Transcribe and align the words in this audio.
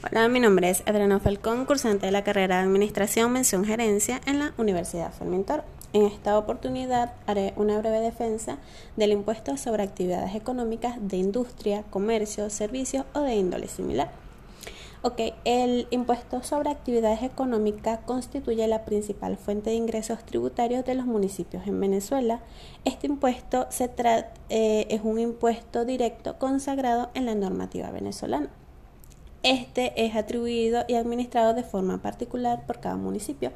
Hola, 0.00 0.28
mi 0.28 0.38
nombre 0.38 0.70
es 0.70 0.84
Adriana 0.86 1.18
Falcón, 1.18 1.64
cursante 1.64 2.06
de 2.06 2.12
la 2.12 2.22
carrera 2.22 2.58
de 2.58 2.62
Administración 2.62 3.32
Mención 3.32 3.64
Gerencia 3.64 4.20
en 4.26 4.38
la 4.38 4.54
Universidad 4.56 5.12
Fermentor. 5.12 5.64
En 5.92 6.04
esta 6.04 6.38
oportunidad 6.38 7.14
haré 7.26 7.52
una 7.56 7.76
breve 7.78 7.98
defensa 7.98 8.58
del 8.96 9.10
impuesto 9.10 9.56
sobre 9.56 9.82
actividades 9.82 10.36
económicas 10.36 10.98
de 11.00 11.16
industria, 11.16 11.82
comercio, 11.90 12.48
servicios 12.48 13.06
o 13.12 13.22
de 13.22 13.34
índole 13.34 13.66
similar. 13.66 14.12
Ok, 15.02 15.20
el 15.44 15.88
impuesto 15.90 16.44
sobre 16.44 16.70
actividades 16.70 17.24
económicas 17.24 17.98
constituye 18.06 18.68
la 18.68 18.84
principal 18.84 19.36
fuente 19.36 19.70
de 19.70 19.76
ingresos 19.76 20.24
tributarios 20.24 20.84
de 20.84 20.94
los 20.94 21.06
municipios 21.06 21.66
en 21.66 21.80
Venezuela. 21.80 22.40
Este 22.84 23.08
impuesto 23.08 23.66
eh, 24.48 24.86
es 24.88 25.00
un 25.02 25.18
impuesto 25.18 25.84
directo 25.84 26.38
consagrado 26.38 27.10
en 27.14 27.26
la 27.26 27.34
normativa 27.34 27.90
venezolana. 27.90 28.50
Este 29.42 30.04
es 30.04 30.16
atribuido 30.16 30.84
y 30.88 30.94
administrado 30.94 31.54
de 31.54 31.62
forma 31.62 32.02
particular 32.02 32.66
por 32.66 32.80
cada 32.80 32.96
municipio. 32.96 33.52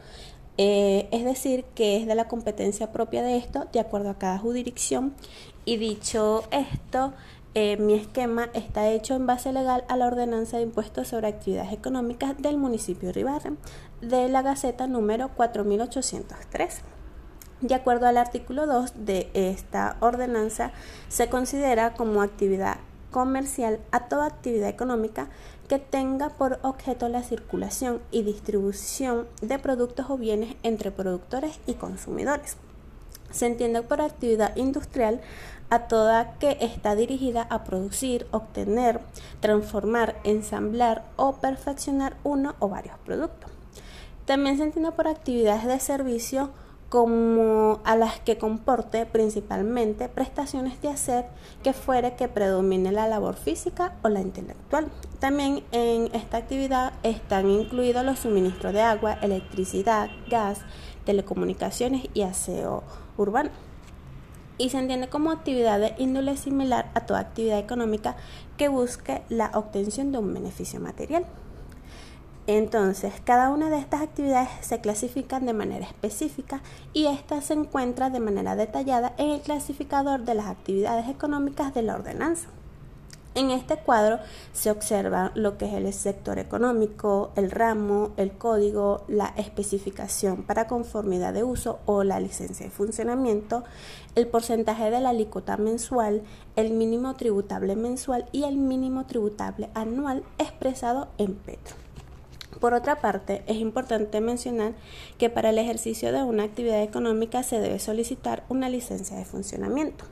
Eh, 0.58 1.08
es 1.12 1.24
decir, 1.24 1.64
que 1.74 1.96
es 1.96 2.06
de 2.06 2.14
la 2.14 2.28
competencia 2.28 2.92
propia 2.92 3.22
de 3.22 3.36
esto, 3.36 3.66
de 3.72 3.80
acuerdo 3.80 4.10
a 4.10 4.18
cada 4.18 4.38
jurisdicción. 4.38 5.14
Y 5.64 5.78
dicho 5.78 6.44
esto, 6.50 7.14
eh, 7.54 7.76
mi 7.78 7.94
esquema 7.94 8.48
está 8.54 8.88
hecho 8.90 9.14
en 9.14 9.26
base 9.26 9.52
legal 9.52 9.84
a 9.88 9.96
la 9.96 10.06
ordenanza 10.06 10.58
de 10.58 10.62
impuestos 10.62 11.08
sobre 11.08 11.28
actividades 11.28 11.72
económicas 11.72 12.36
del 12.38 12.58
municipio 12.58 13.08
de 13.08 13.12
Ribarren, 13.14 13.58
de 14.00 14.28
la 14.28 14.42
Gaceta 14.42 14.86
número 14.86 15.28
4803. 15.34 16.80
De 17.60 17.74
acuerdo 17.74 18.06
al 18.06 18.16
artículo 18.16 18.66
2 18.66 19.04
de 19.04 19.30
esta 19.34 19.96
ordenanza, 20.00 20.72
se 21.08 21.28
considera 21.28 21.94
como 21.94 22.22
actividad 22.22 22.78
comercial 23.10 23.78
a 23.92 24.08
toda 24.08 24.26
actividad 24.26 24.68
económica 24.68 25.28
que 25.72 25.78
tenga 25.78 26.28
por 26.28 26.58
objeto 26.60 27.08
la 27.08 27.22
circulación 27.22 28.02
y 28.10 28.24
distribución 28.24 29.26
de 29.40 29.58
productos 29.58 30.10
o 30.10 30.18
bienes 30.18 30.54
entre 30.62 30.90
productores 30.90 31.60
y 31.66 31.72
consumidores. 31.72 32.58
Se 33.30 33.46
entiende 33.46 33.80
por 33.80 34.02
actividad 34.02 34.54
industrial 34.54 35.22
a 35.70 35.88
toda 35.88 36.34
que 36.34 36.58
está 36.60 36.94
dirigida 36.94 37.46
a 37.48 37.64
producir, 37.64 38.26
obtener, 38.32 39.00
transformar, 39.40 40.14
ensamblar 40.24 41.04
o 41.16 41.36
perfeccionar 41.36 42.18
uno 42.22 42.54
o 42.58 42.68
varios 42.68 42.98
productos. 43.06 43.50
También 44.26 44.58
se 44.58 44.64
entiende 44.64 44.92
por 44.92 45.08
actividades 45.08 45.64
de 45.64 45.80
servicio 45.80 46.50
como 46.92 47.80
a 47.84 47.96
las 47.96 48.20
que 48.20 48.36
comporte 48.36 49.06
principalmente 49.06 50.10
prestaciones 50.10 50.82
de 50.82 50.90
hacer 50.90 51.24
que 51.62 51.72
fuere 51.72 52.16
que 52.16 52.28
predomine 52.28 52.92
la 52.92 53.08
labor 53.08 53.34
física 53.34 53.94
o 54.02 54.10
la 54.10 54.20
intelectual. 54.20 54.88
También 55.18 55.64
en 55.72 56.14
esta 56.14 56.36
actividad 56.36 56.92
están 57.02 57.48
incluidos 57.48 58.04
los 58.04 58.18
suministros 58.18 58.74
de 58.74 58.82
agua, 58.82 59.14
electricidad, 59.22 60.10
gas, 60.28 60.60
telecomunicaciones 61.06 62.10
y 62.12 62.24
aseo 62.24 62.82
urbano. 63.16 63.48
Y 64.58 64.68
se 64.68 64.78
entiende 64.78 65.08
como 65.08 65.30
actividad 65.30 65.80
de 65.80 65.94
índole 65.96 66.36
similar 66.36 66.90
a 66.92 67.06
toda 67.06 67.20
actividad 67.20 67.58
económica 67.58 68.16
que 68.58 68.68
busque 68.68 69.22
la 69.30 69.50
obtención 69.54 70.12
de 70.12 70.18
un 70.18 70.34
beneficio 70.34 70.78
material. 70.78 71.24
Entonces, 72.48 73.14
cada 73.24 73.50
una 73.50 73.70
de 73.70 73.78
estas 73.78 74.02
actividades 74.02 74.48
se 74.62 74.80
clasifican 74.80 75.46
de 75.46 75.52
manera 75.52 75.86
específica 75.86 76.60
y 76.92 77.06
esta 77.06 77.40
se 77.40 77.54
encuentra 77.54 78.10
de 78.10 78.18
manera 78.18 78.56
detallada 78.56 79.14
en 79.16 79.30
el 79.30 79.40
clasificador 79.40 80.24
de 80.24 80.34
las 80.34 80.46
actividades 80.46 81.08
económicas 81.08 81.72
de 81.72 81.82
la 81.82 81.94
ordenanza. 81.94 82.48
En 83.34 83.50
este 83.50 83.76
cuadro 83.76 84.18
se 84.52 84.70
observa 84.70 85.32
lo 85.34 85.56
que 85.56 85.64
es 85.64 85.72
el 85.72 85.90
sector 85.94 86.38
económico, 86.38 87.30
el 87.34 87.50
ramo, 87.50 88.10
el 88.18 88.32
código, 88.32 89.04
la 89.08 89.32
especificación 89.36 90.42
para 90.42 90.66
conformidad 90.66 91.32
de 91.32 91.42
uso 91.42 91.78
o 91.86 92.04
la 92.04 92.20
licencia 92.20 92.66
de 92.66 92.72
funcionamiento, 92.72 93.64
el 94.16 94.26
porcentaje 94.26 94.90
de 94.90 95.00
la 95.00 95.10
alícuota 95.10 95.56
mensual, 95.56 96.22
el 96.56 96.72
mínimo 96.72 97.14
tributable 97.14 97.74
mensual 97.74 98.26
y 98.32 98.42
el 98.44 98.56
mínimo 98.58 99.06
tributable 99.06 99.70
anual 99.72 100.24
expresado 100.38 101.08
en 101.16 101.34
petro. 101.34 101.76
Por 102.60 102.74
otra 102.74 102.96
parte, 102.96 103.42
es 103.46 103.56
importante 103.56 104.20
mencionar 104.20 104.74
que 105.18 105.30
para 105.30 105.50
el 105.50 105.58
ejercicio 105.58 106.12
de 106.12 106.22
una 106.22 106.44
actividad 106.44 106.82
económica 106.82 107.42
se 107.42 107.60
debe 107.60 107.78
solicitar 107.78 108.44
una 108.48 108.68
licencia 108.68 109.16
de 109.16 109.24
funcionamiento. 109.24 110.04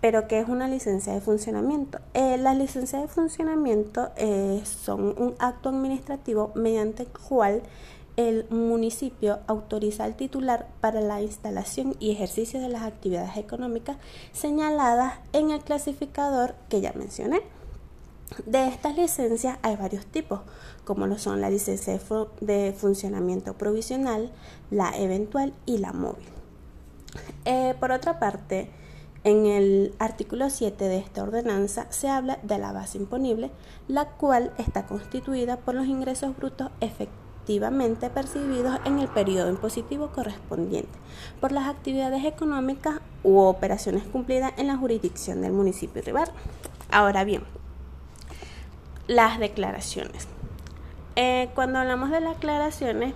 ¿Pero 0.00 0.28
qué 0.28 0.38
es 0.38 0.48
una 0.48 0.68
licencia 0.68 1.12
de 1.12 1.20
funcionamiento? 1.20 1.98
Eh, 2.14 2.38
las 2.38 2.56
licencias 2.56 3.02
de 3.02 3.08
funcionamiento 3.08 4.10
eh, 4.16 4.62
son 4.64 5.14
un 5.18 5.34
acto 5.40 5.70
administrativo 5.70 6.52
mediante 6.54 7.02
el 7.02 7.08
cual 7.08 7.62
el 8.16 8.46
municipio 8.50 9.38
autoriza 9.46 10.04
al 10.04 10.16
titular 10.16 10.66
para 10.80 11.00
la 11.00 11.20
instalación 11.22 11.94
y 12.00 12.10
ejercicio 12.10 12.60
de 12.60 12.68
las 12.68 12.82
actividades 12.82 13.36
económicas 13.36 13.96
señaladas 14.32 15.14
en 15.32 15.50
el 15.50 15.60
clasificador 15.60 16.54
que 16.68 16.80
ya 16.80 16.92
mencioné. 16.94 17.42
De 18.46 18.68
estas 18.68 18.96
licencias 18.96 19.58
hay 19.62 19.76
varios 19.76 20.06
tipos, 20.06 20.40
como 20.84 21.06
lo 21.06 21.18
son 21.18 21.40
la 21.40 21.50
licencia 21.50 21.98
de, 22.40 22.72
funcionamiento 22.72 23.54
provisional, 23.54 24.30
la 24.70 24.96
eventual 24.96 25.54
y 25.66 25.78
la 25.78 25.92
móvil. 25.92 26.28
Eh, 27.44 27.74
por 27.80 27.90
otra 27.90 28.18
parte, 28.18 28.70
en 29.24 29.46
el 29.46 29.94
artículo 29.98 30.50
7 30.50 30.84
de 30.84 30.98
esta 30.98 31.22
ordenanza 31.22 31.86
se 31.90 32.08
habla 32.08 32.38
de 32.42 32.58
la 32.58 32.72
base 32.72 32.98
imponible, 32.98 33.50
la 33.88 34.06
cual 34.10 34.52
está 34.58 34.86
constituida 34.86 35.56
por 35.56 35.74
los 35.74 35.86
ingresos 35.86 36.36
brutos 36.36 36.70
efectivamente 36.80 38.10
percibidos 38.10 38.78
en 38.84 38.98
el 38.98 39.08
periodo 39.08 39.48
impositivo 39.48 40.08
correspondiente 40.08 40.98
por 41.40 41.50
las 41.50 41.66
actividades 41.66 42.24
económicas 42.26 43.00
u 43.24 43.38
operaciones 43.38 44.04
cumplidas 44.04 44.52
en 44.58 44.66
la 44.66 44.76
jurisdicción 44.76 45.40
del 45.40 45.52
municipio 45.52 46.02
rival. 46.02 46.30
Ahora 46.90 47.24
bien, 47.24 47.42
las 49.08 49.40
declaraciones. 49.40 50.28
Eh, 51.16 51.48
cuando 51.56 51.80
hablamos 51.80 52.10
de 52.10 52.20
las 52.20 52.34
declaraciones, 52.34 53.14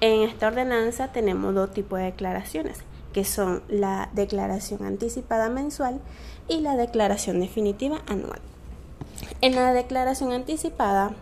en 0.00 0.22
esta 0.22 0.46
ordenanza 0.46 1.08
tenemos 1.08 1.52
dos 1.54 1.72
tipos 1.72 1.98
de 1.98 2.04
declaraciones, 2.04 2.78
que 3.12 3.24
son 3.24 3.64
la 3.68 4.08
declaración 4.12 4.84
anticipada 4.84 5.48
mensual 5.48 6.00
y 6.46 6.60
la 6.60 6.76
declaración 6.76 7.40
definitiva 7.40 8.02
anual. 8.06 8.40
En 9.40 9.56
la 9.56 9.72
declaración 9.72 10.32
anticipada 10.32 11.12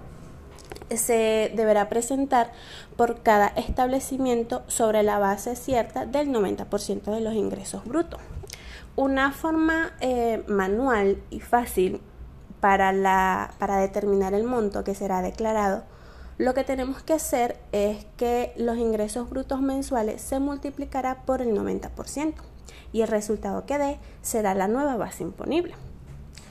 se 0.94 1.52
deberá 1.54 1.88
presentar 1.88 2.52
por 2.96 3.22
cada 3.22 3.48
establecimiento 3.48 4.62
sobre 4.66 5.02
la 5.02 5.18
base 5.18 5.56
cierta 5.56 6.06
del 6.06 6.28
90% 6.28 7.02
de 7.02 7.20
los 7.20 7.34
ingresos 7.34 7.84
brutos. 7.84 8.20
Una 8.96 9.32
forma 9.32 9.92
eh, 10.00 10.42
manual 10.48 11.22
y 11.30 11.40
fácil 11.40 12.00
para, 12.60 12.92
la, 12.92 13.54
para 13.58 13.78
determinar 13.78 14.34
el 14.34 14.44
monto 14.44 14.84
que 14.84 14.94
será 14.94 15.22
declarado, 15.22 15.84
lo 16.38 16.54
que 16.54 16.62
tenemos 16.62 17.02
que 17.02 17.14
hacer 17.14 17.56
es 17.72 18.06
que 18.16 18.52
los 18.56 18.78
ingresos 18.78 19.28
brutos 19.28 19.60
mensuales 19.60 20.22
se 20.22 20.38
multiplicará 20.38 21.22
por 21.24 21.42
el 21.42 21.48
90% 21.48 22.34
y 22.92 23.02
el 23.02 23.08
resultado 23.08 23.66
que 23.66 23.78
dé 23.78 23.98
será 24.22 24.54
la 24.54 24.68
nueva 24.68 24.97
base 24.97 25.24
imponible. 25.24 25.74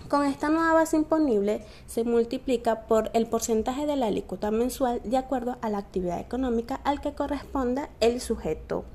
Con 0.09 0.25
esta 0.25 0.49
nueva 0.49 0.73
base 0.73 0.95
imponible 0.95 1.65
se 1.85 2.03
multiplica 2.05 2.81
por 2.81 3.11
el 3.13 3.27
porcentaje 3.27 3.85
de 3.85 3.97
la 3.97 4.07
alícuota 4.07 4.51
mensual 4.51 5.01
de 5.03 5.17
acuerdo 5.17 5.57
a 5.61 5.69
la 5.69 5.79
actividad 5.79 6.19
económica 6.19 6.79
al 6.83 7.01
que 7.01 7.13
corresponda 7.13 7.89
el 7.99 8.21
sujeto, 8.21 8.85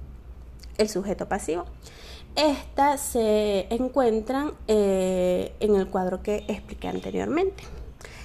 el 0.78 0.88
sujeto 0.88 1.28
pasivo. 1.28 1.66
Estas 2.36 3.00
se 3.00 3.66
encuentran 3.74 4.52
eh, 4.66 5.54
en 5.60 5.76
el 5.76 5.88
cuadro 5.88 6.22
que 6.22 6.44
expliqué 6.48 6.88
anteriormente. 6.88 7.64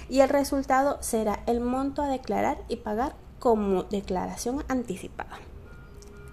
Y 0.08 0.20
el 0.20 0.30
resultado 0.30 0.96
será 1.00 1.40
el 1.46 1.60
monto 1.60 2.00
a 2.00 2.08
declarar 2.08 2.58
y 2.68 2.76
pagar 2.76 3.14
como 3.38 3.82
declaración 3.84 4.64
anticipada. 4.68 5.38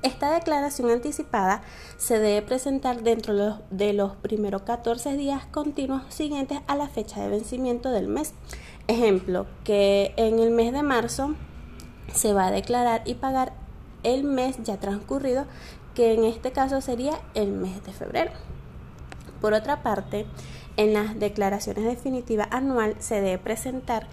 Esta 0.03 0.31
declaración 0.31 0.91
anticipada 0.91 1.63
se 1.97 2.19
debe 2.19 2.41
presentar 2.43 3.01
dentro 3.01 3.59
de 3.71 3.93
los 3.93 4.15
primeros 4.17 4.61
14 4.61 5.17
días 5.17 5.45
continuos 5.47 6.03
siguientes 6.09 6.59
a 6.67 6.75
la 6.75 6.87
fecha 6.87 7.21
de 7.21 7.29
vencimiento 7.29 7.89
del 7.89 8.07
mes. 8.07 8.33
Ejemplo, 8.87 9.47
que 9.63 10.13
en 10.15 10.39
el 10.39 10.51
mes 10.51 10.71
de 10.73 10.83
marzo 10.83 11.33
se 12.13 12.33
va 12.33 12.47
a 12.47 12.51
declarar 12.51 13.01
y 13.05 13.15
pagar 13.15 13.64
el 14.05 14.23
mes 14.23 14.57
ya 14.63 14.77
transcurrido 14.77 15.45
que 15.93 16.13
en 16.13 16.23
este 16.23 16.51
caso 16.51 16.79
sería 16.81 17.19
el 17.33 17.51
mes 17.51 17.83
de 17.83 17.91
febrero. 17.91 18.31
Por 19.41 19.53
otra 19.53 19.83
parte, 19.83 20.25
en 20.77 20.93
las 20.93 21.19
declaraciones 21.19 21.83
definitivas 21.85 22.47
anual 22.51 22.95
se 22.99 23.21
debe 23.21 23.37
presentar 23.37 24.07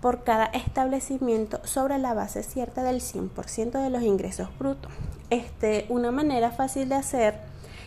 por 0.00 0.22
cada 0.22 0.46
establecimiento 0.46 1.60
sobre 1.64 1.98
la 1.98 2.14
base 2.14 2.42
cierta 2.42 2.82
del 2.82 3.00
100% 3.00 3.82
de 3.82 3.90
los 3.90 4.02
ingresos 4.02 4.48
brutos. 4.58 4.92
Este, 5.30 5.86
una 5.88 6.10
manera 6.10 6.50
fácil 6.50 6.88
de 6.88 6.94
hacer 6.94 7.40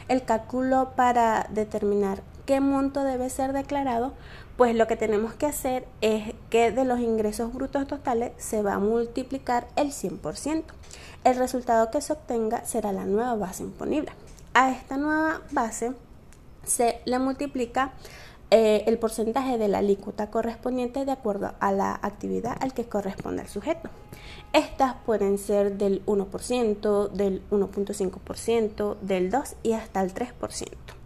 el 0.07 0.23
cálculo 0.23 0.91
para 0.95 1.47
determinar 1.51 2.21
qué 2.51 2.59
monto 2.59 3.05
debe 3.05 3.29
ser 3.29 3.53
declarado, 3.53 4.11
pues 4.57 4.75
lo 4.75 4.85
que 4.85 4.97
tenemos 4.97 5.33
que 5.33 5.45
hacer 5.45 5.87
es 6.01 6.33
que 6.49 6.69
de 6.71 6.83
los 6.83 6.99
ingresos 6.99 7.53
brutos 7.53 7.87
totales 7.87 8.33
se 8.35 8.61
va 8.61 8.73
a 8.73 8.79
multiplicar 8.79 9.69
el 9.77 9.93
100%. 9.93 10.65
El 11.23 11.37
resultado 11.37 11.89
que 11.91 12.01
se 12.01 12.11
obtenga 12.11 12.65
será 12.65 12.91
la 12.91 13.05
nueva 13.05 13.35
base 13.35 13.63
imponible. 13.63 14.11
A 14.53 14.69
esta 14.69 14.97
nueva 14.97 15.39
base 15.51 15.93
se 16.65 16.99
le 17.05 17.19
multiplica 17.19 17.93
eh, 18.49 18.83
el 18.85 18.99
porcentaje 18.99 19.57
de 19.57 19.69
la 19.69 19.77
alícuota 19.77 20.29
correspondiente 20.29 21.05
de 21.05 21.11
acuerdo 21.13 21.53
a 21.61 21.71
la 21.71 21.97
actividad 22.01 22.57
al 22.59 22.73
que 22.73 22.83
corresponde 22.83 23.43
el 23.43 23.47
sujeto. 23.47 23.89
Estas 24.51 24.95
pueden 25.05 25.37
ser 25.37 25.77
del 25.77 26.05
1%, 26.05 27.11
del 27.11 27.49
1.5%, 27.49 28.97
del 28.99 29.31
2% 29.31 29.55
y 29.63 29.71
hasta 29.71 30.01
el 30.01 30.13
3%. 30.13 31.00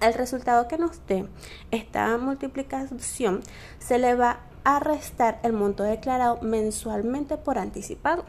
El 0.00 0.14
resultado 0.14 0.66
que 0.66 0.78
nos 0.78 1.06
dé 1.06 1.26
esta 1.70 2.16
multiplicación 2.16 3.40
se 3.78 3.98
le 3.98 4.14
va 4.14 4.40
a 4.64 4.80
restar 4.80 5.40
el 5.42 5.52
monto 5.52 5.82
declarado 5.82 6.40
mensualmente 6.42 7.36
por 7.36 7.58
anticipado 7.58 8.24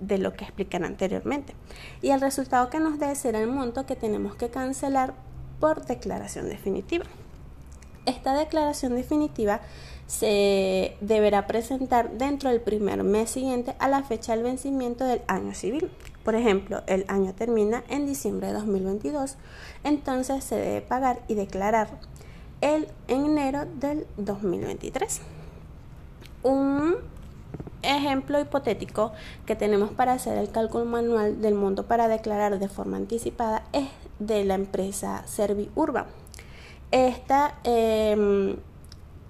de 0.00 0.18
lo 0.18 0.32
que 0.32 0.44
explican 0.44 0.84
anteriormente. 0.84 1.54
Y 2.00 2.10
el 2.10 2.20
resultado 2.20 2.70
que 2.70 2.80
nos 2.80 2.98
dé 2.98 3.14
será 3.14 3.40
el 3.40 3.48
monto 3.48 3.86
que 3.86 3.96
tenemos 3.96 4.34
que 4.34 4.48
cancelar 4.48 5.14
por 5.58 5.84
declaración 5.84 6.48
definitiva. 6.48 7.04
Esta 8.06 8.34
declaración 8.34 8.96
definitiva 8.96 9.60
se 10.06 10.96
deberá 11.00 11.46
presentar 11.46 12.12
dentro 12.12 12.50
del 12.50 12.62
primer 12.62 13.04
mes 13.04 13.30
siguiente 13.30 13.74
a 13.78 13.88
la 13.88 14.02
fecha 14.02 14.34
del 14.34 14.42
vencimiento 14.42 15.04
del 15.04 15.20
año 15.28 15.54
civil. 15.54 15.90
Por 16.24 16.34
ejemplo, 16.34 16.82
el 16.86 17.04
año 17.08 17.34
termina 17.34 17.82
en 17.88 18.06
diciembre 18.06 18.48
de 18.48 18.54
2022, 18.54 19.36
entonces 19.84 20.44
se 20.44 20.56
debe 20.56 20.80
pagar 20.82 21.20
y 21.28 21.34
declarar 21.34 21.88
el 22.60 22.88
en 23.08 23.24
enero 23.24 23.64
del 23.80 24.06
2023. 24.16 25.20
Un 26.42 26.96
ejemplo 27.82 28.38
hipotético 28.40 29.12
que 29.46 29.56
tenemos 29.56 29.90
para 29.92 30.12
hacer 30.12 30.36
el 30.36 30.50
cálculo 30.50 30.84
manual 30.84 31.40
del 31.40 31.54
monto 31.54 31.86
para 31.86 32.08
declarar 32.08 32.58
de 32.58 32.68
forma 32.68 32.98
anticipada 32.98 33.62
es 33.72 33.88
de 34.18 34.44
la 34.44 34.54
empresa 34.54 35.22
Servi 35.26 35.70
Urban 35.74 36.06
esta 36.90 37.54
em, 37.64 38.56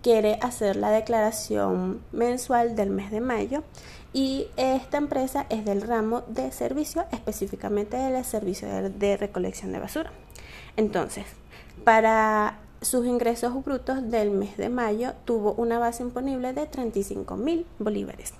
quiere 0.03 0.39
hacer 0.41 0.77
la 0.77 0.91
declaración 0.91 2.01
mensual 2.13 2.75
del 2.75 2.91
mes 2.91 3.11
de 3.11 3.21
mayo 3.21 3.63
y 4.13 4.49
esta 4.57 4.99
empresa 4.99 5.47
es 5.51 5.65
del 5.65 5.83
ramo 5.83 6.23
de 6.27 6.51
servicio, 6.51 7.05
específicamente 7.13 7.97
del 7.97 8.25
servicio 8.25 8.69
de, 8.69 9.17
recolección 9.17 9.73
de 9.73 9.79
basura. 9.79 10.11
Entonces, 10.77 11.25
para 11.85 12.59
sus 12.81 13.07
ingresos 13.07 13.65
brutos 13.65 14.11
del 14.11 14.31
mes 14.31 14.57
de 14.57 14.69
mayo 14.69 15.13
tuvo 15.25 15.53
una 15.53 15.79
base 15.79 16.03
imponible 16.03 16.53
de 16.55 16.67
35 16.67 17.37
mil 17.37 17.67
bolívares 17.79 18.33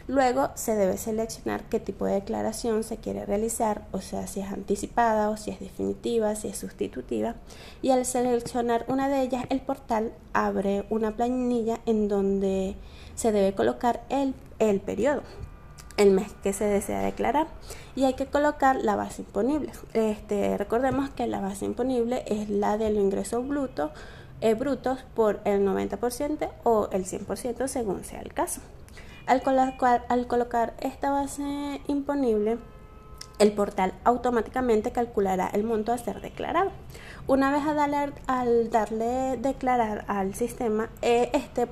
Luego 0.06 0.48
se 0.54 0.74
debe 0.76 0.96
seleccionar 0.96 1.64
qué 1.64 1.78
tipo 1.78 2.06
de 2.06 2.14
declaración 2.14 2.84
se 2.84 2.96
quiere 2.96 3.26
realizar, 3.26 3.84
o 3.92 4.00
sea, 4.00 4.26
si 4.26 4.40
es 4.40 4.50
anticipada 4.50 5.28
o 5.28 5.36
si 5.36 5.50
es 5.50 5.60
definitiva, 5.60 6.34
si 6.36 6.48
es 6.48 6.56
sustitutiva. 6.56 7.34
Y 7.82 7.90
al 7.90 8.06
seleccionar 8.06 8.86
una 8.88 9.10
de 9.10 9.20
ellas, 9.20 9.44
el 9.50 9.60
portal 9.60 10.14
abre 10.32 10.86
una 10.88 11.16
planilla 11.16 11.80
en 11.84 12.08
donde 12.08 12.76
se 13.14 13.30
debe 13.30 13.54
colocar 13.54 14.00
el, 14.08 14.32
el 14.58 14.80
periodo 14.80 15.20
el 15.98 16.12
mes 16.12 16.32
que 16.42 16.54
se 16.54 16.64
desea 16.64 17.00
declarar 17.00 17.48
y 17.94 18.04
hay 18.04 18.14
que 18.14 18.26
colocar 18.26 18.76
la 18.76 18.96
base 18.96 19.22
imponible. 19.22 19.72
Este, 19.92 20.56
recordemos 20.56 21.10
que 21.10 21.26
la 21.26 21.40
base 21.40 21.66
imponible 21.66 22.24
es 22.26 22.48
la 22.48 22.78
del 22.78 22.96
ingreso 22.96 23.42
bruto, 23.42 23.90
eh, 24.40 24.54
brutos 24.54 25.00
por 25.14 25.40
el 25.44 25.66
90% 25.66 26.48
o 26.64 26.88
el 26.92 27.04
100% 27.04 27.68
según 27.68 28.04
sea 28.04 28.20
el 28.20 28.32
caso. 28.32 28.62
Al 29.26 29.42
colocar, 29.42 30.06
al 30.08 30.26
colocar 30.26 30.72
esta 30.80 31.10
base 31.10 31.82
imponible, 31.86 32.56
el 33.38 33.52
portal 33.52 33.94
automáticamente 34.04 34.90
calculará 34.90 35.48
el 35.52 35.64
monto 35.64 35.92
a 35.92 35.98
ser 35.98 36.20
declarado. 36.20 36.70
Una 37.26 37.52
vez 37.52 37.62
al 38.26 38.70
darle 38.70 39.36
declarar 39.36 40.04
al 40.08 40.34
sistema, 40.34 40.90
eh, 41.02 41.30
este 41.34 41.68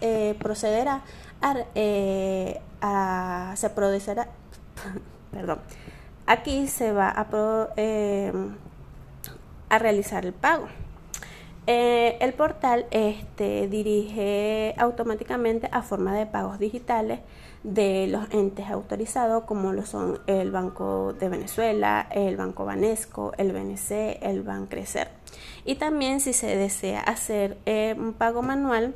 eh, 0.00 0.34
procederá 0.38 1.04
eh, 1.74 2.60
a, 2.80 3.54
se 3.56 3.70
procederá, 3.70 4.28
perdón, 5.30 5.60
aquí 6.26 6.68
se 6.68 6.92
va 6.92 7.08
a, 7.08 7.26
a 9.68 9.78
realizar 9.78 10.26
el 10.26 10.32
pago. 10.32 10.68
Eh, 11.68 12.16
el 12.20 12.32
portal 12.32 12.86
este, 12.92 13.66
dirige 13.66 14.74
automáticamente 14.78 15.68
a 15.72 15.82
forma 15.82 16.14
de 16.14 16.24
pagos 16.24 16.60
digitales 16.60 17.20
de 17.64 18.06
los 18.06 18.32
entes 18.32 18.70
autorizados 18.70 19.42
como 19.44 19.72
lo 19.72 19.84
son 19.84 20.20
el 20.28 20.52
Banco 20.52 21.12
de 21.14 21.28
Venezuela, 21.28 22.06
el 22.12 22.36
Banco 22.36 22.64
Banesco, 22.64 23.32
el 23.36 23.50
BNC, 23.50 24.22
el 24.22 24.44
Crecer. 24.68 25.08
Y 25.64 25.74
también 25.74 26.20
si 26.20 26.32
se 26.32 26.56
desea 26.56 27.00
hacer 27.00 27.58
eh, 27.66 27.96
un 27.98 28.12
pago 28.12 28.42
manual, 28.42 28.94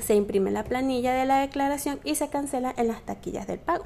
se 0.00 0.14
imprime 0.14 0.50
la 0.50 0.64
planilla 0.64 1.14
de 1.14 1.26
la 1.26 1.40
declaración 1.40 2.00
y 2.04 2.14
se 2.14 2.28
cancela 2.28 2.74
en 2.76 2.88
las 2.88 3.02
taquillas 3.02 3.46
del 3.46 3.58
pago. 3.58 3.84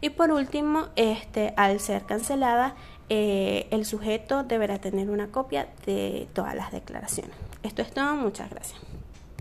Y 0.00 0.10
por 0.10 0.32
último, 0.32 0.88
este, 0.96 1.52
al 1.56 1.80
ser 1.80 2.04
cancelada, 2.04 2.74
eh, 3.08 3.66
el 3.70 3.84
sujeto 3.84 4.44
deberá 4.44 4.78
tener 4.78 5.10
una 5.10 5.28
copia 5.28 5.68
de 5.84 6.28
todas 6.32 6.54
las 6.54 6.72
declaraciones. 6.72 7.34
Esto 7.62 7.82
es 7.82 7.92
todo, 7.92 8.14
muchas 8.16 8.50
gracias. 8.50 8.80